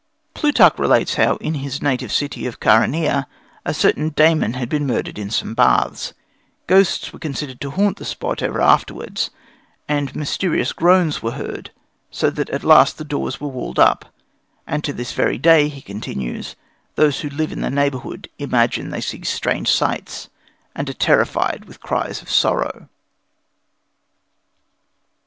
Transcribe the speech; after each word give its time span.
Plutarch 0.33 0.79
relates 0.79 1.13
how, 1.13 1.35
in 1.35 1.53
his 1.53 1.79
native 1.79 2.11
city 2.11 2.47
of 2.47 2.59
Chæronæa, 2.59 3.27
a 3.65 3.71
certain 3.71 4.09
Damon 4.09 4.53
had 4.53 4.67
been 4.67 4.87
murdered 4.87 5.19
in 5.19 5.29
some 5.29 5.53
baths. 5.53 6.13
Ghosts 6.65 7.11
continued 7.11 7.61
to 7.61 7.69
haunt 7.69 7.97
the 7.97 8.03
spot 8.05 8.41
ever 8.41 8.59
afterwards, 8.61 9.29
and 9.87 10.15
mysterious 10.15 10.73
groans 10.73 11.21
were 11.21 11.33
heard, 11.33 11.69
so 12.09 12.31
that 12.31 12.49
at 12.49 12.63
last 12.63 12.97
the 12.97 13.03
doors 13.05 13.39
were 13.39 13.47
walled 13.49 13.77
up. 13.77 14.05
"And 14.65 14.83
to 14.85 14.91
this 14.91 15.11
very 15.13 15.37
day," 15.37 15.67
he 15.69 15.83
continues, 15.83 16.55
"those 16.95 17.19
who 17.19 17.29
live 17.29 17.51
in 17.51 17.61
the 17.61 17.69
neighbourhood 17.69 18.27
imagine 18.39 18.89
that 18.89 18.95
they 18.97 19.01
see 19.01 19.23
strange 19.23 19.69
sights 19.69 20.29
and 20.73 20.89
are 20.89 20.93
terrified 20.93 21.65
with 21.65 21.79
cries 21.79 22.23
of 22.23 22.29
sorrow." 22.31 22.89